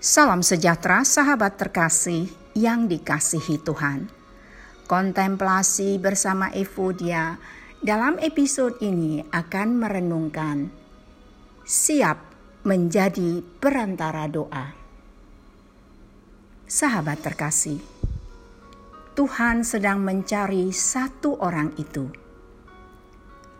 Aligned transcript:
Salam 0.00 0.40
sejahtera 0.40 1.04
sahabat 1.04 1.60
terkasih 1.60 2.32
yang 2.56 2.88
dikasihi 2.88 3.60
Tuhan. 3.60 4.08
Kontemplasi 4.88 6.00
bersama 6.00 6.48
Evodia 6.56 7.36
dalam 7.84 8.16
episode 8.24 8.80
ini 8.80 9.20
akan 9.28 9.68
merenungkan 9.76 10.72
siap 11.68 12.16
menjadi 12.64 13.44
perantara 13.60 14.24
doa. 14.24 14.72
Sahabat 16.64 17.20
terkasih, 17.20 17.84
Tuhan 19.12 19.68
sedang 19.68 20.00
mencari 20.00 20.72
satu 20.72 21.44
orang 21.44 21.76
itu. 21.76 22.08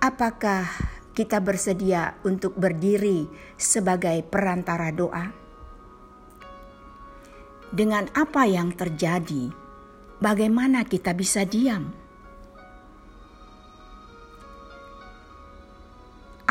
Apakah 0.01 0.65
kita 1.13 1.37
bersedia 1.45 2.17
untuk 2.25 2.57
berdiri 2.57 3.29
sebagai 3.61 4.25
perantara 4.25 4.89
doa? 4.89 5.40
Dengan 7.71 8.11
apa 8.19 8.51
yang 8.51 8.75
terjadi, 8.75 9.51
bagaimana 10.19 10.83
kita 10.83 11.15
bisa 11.15 11.47
diam? 11.47 11.95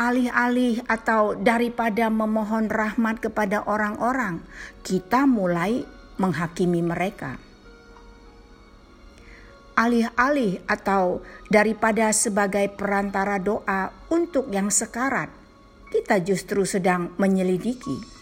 Alih-alih 0.00 0.80
atau 0.88 1.36
daripada 1.36 2.08
memohon 2.08 2.72
rahmat 2.72 3.20
kepada 3.20 3.68
orang-orang, 3.68 4.40
kita 4.80 5.28
mulai 5.28 5.84
menghakimi 6.16 6.80
mereka. 6.80 7.36
Alih-alih 9.76 10.64
atau 10.64 11.20
daripada 11.52 12.08
sebagai 12.16 12.72
perantara 12.72 13.36
doa 13.36 13.92
untuk 14.08 14.48
yang 14.48 14.72
sekarat, 14.72 15.28
kita 15.92 16.16
justru 16.24 16.64
sedang 16.64 17.12
menyelidiki 17.20 18.19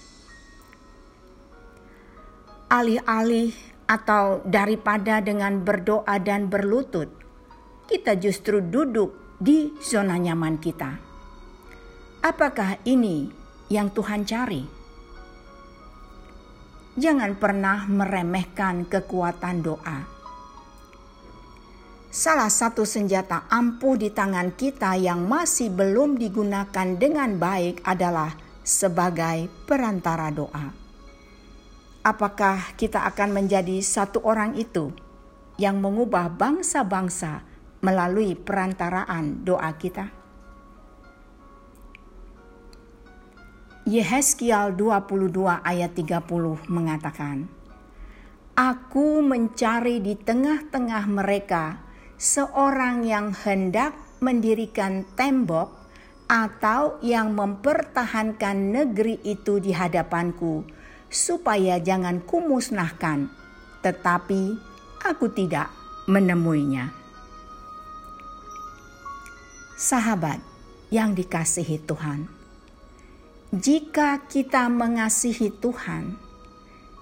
alih-alih 2.69 3.57
atau 3.89 4.45
daripada 4.45 5.25
dengan 5.25 5.65
berdoa 5.65 6.21
dan 6.21 6.53
berlutut, 6.53 7.09
kita 7.89 8.21
justru 8.21 8.61
duduk 8.61 9.41
di 9.41 9.73
zona 9.81 10.21
nyaman 10.21 10.61
kita. 10.61 11.01
Apakah 12.21 12.77
ini 12.85 13.33
yang 13.73 13.89
Tuhan 13.89 14.29
cari? 14.29 14.63
Jangan 16.99 17.41
pernah 17.41 17.89
meremehkan 17.89 18.85
kekuatan 18.85 19.57
doa. 19.65 19.99
Salah 22.09 22.51
satu 22.51 22.83
senjata 22.83 23.47
ampuh 23.49 23.97
di 23.97 24.11
tangan 24.13 24.53
kita 24.53 24.99
yang 24.99 25.25
masih 25.25 25.71
belum 25.73 26.19
digunakan 26.19 26.89
dengan 26.99 27.39
baik 27.39 27.85
adalah 27.87 28.35
sebagai 28.67 29.47
perantara 29.65 30.33
doa 30.35 30.88
apakah 32.03 32.75
kita 32.79 33.03
akan 33.07 33.35
menjadi 33.35 33.83
satu 33.83 34.23
orang 34.23 34.55
itu 34.55 34.95
yang 35.59 35.83
mengubah 35.83 36.31
bangsa-bangsa 36.31 37.43
melalui 37.83 38.39
perantaraan 38.39 39.43
doa 39.43 39.71
kita? 39.75 40.15
Yehezkiel 43.89 44.77
22 44.77 45.33
ayat 45.65 45.97
30 45.97 46.69
mengatakan, 46.69 47.49
Aku 48.53 49.25
mencari 49.25 50.05
di 50.05 50.13
tengah-tengah 50.13 51.09
mereka 51.09 51.89
seorang 52.21 53.07
yang 53.07 53.33
hendak 53.33 53.97
mendirikan 54.21 55.07
tembok 55.17 55.73
atau 56.29 57.01
yang 57.01 57.33
mempertahankan 57.33 58.77
negeri 58.77 59.25
itu 59.25 59.57
di 59.57 59.73
hadapanku 59.73 60.69
supaya 61.09 61.81
jangan 61.81 62.21
kumusnahkan, 62.25 63.33
tetapi 63.81 64.57
aku 65.05 65.27
tidak 65.33 65.73
menemuinya. 66.09 66.93
Sahabat 69.79 70.41
yang 70.93 71.17
dikasihi 71.17 71.81
Tuhan, 71.85 72.29
jika 73.49 74.29
kita 74.29 74.69
mengasihi 74.69 75.49
Tuhan, 75.49 76.21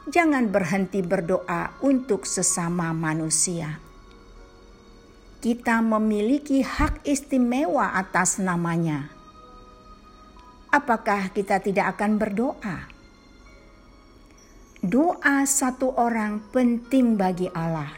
jangan 0.06 0.46
berhenti 0.54 1.02
berdoa 1.02 1.74
untuk 1.82 2.22
sesama 2.22 2.94
manusia. 2.94 3.82
Kita 5.42 5.82
memiliki 5.82 6.62
hak 6.62 7.02
istimewa 7.02 7.98
atas 7.98 8.38
namanya. 8.38 9.10
Apakah 10.70 11.34
kita 11.34 11.58
tidak 11.58 11.98
akan 11.98 12.18
berdoa? 12.18 12.95
Doa 14.86 15.42
satu 15.42 15.98
orang 15.98 16.38
penting 16.54 17.18
bagi 17.18 17.50
Allah. 17.50 17.90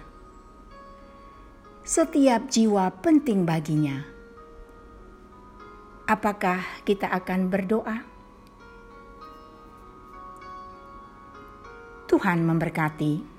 Setiap 1.84 2.48
jiwa 2.48 2.88
penting 3.04 3.44
baginya. 3.44 4.08
Apakah 6.08 6.64
kita 6.88 7.12
akan 7.12 7.52
berdoa? 7.52 7.96
Tuhan 12.08 12.40
memberkati. 12.48 13.37